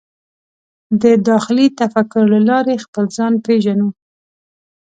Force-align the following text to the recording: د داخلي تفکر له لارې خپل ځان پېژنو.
د 1.01 1.03
داخلي 1.29 1.67
تفکر 1.79 2.23
له 2.33 2.39
لارې 2.49 2.75
خپل 2.85 3.05
ځان 3.17 3.33
پېژنو. 3.45 3.89